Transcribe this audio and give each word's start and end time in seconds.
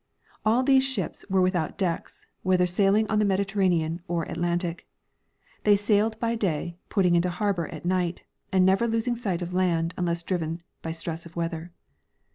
All 0.43 0.63
these 0.63 0.83
ships 0.83 1.23
were 1.29 1.43
without 1.43 1.77
decks, 1.77 2.25
whether 2.41 2.65
sailing 2.65 3.07
on 3.07 3.19
the 3.19 3.23
Mediterranean 3.23 4.01
or 4.07 4.23
Atlantic. 4.23 4.87
They 5.63 5.75
sailed 5.75 6.19
by 6.19 6.33
day, 6.33 6.79
putting 6.89 7.13
into 7.13 7.29
harbor 7.29 7.67
at 7.67 7.85
night, 7.85 8.23
and 8.51 8.65
never 8.65 8.87
losing 8.87 9.15
sight 9.15 9.43
of 9.43 9.53
land 9.53 9.93
unless 9.97 10.23
driven 10.23 10.63
by 10.81 10.91
stress 10.93 11.27
of 11.27 11.35
weather. 11.35 11.71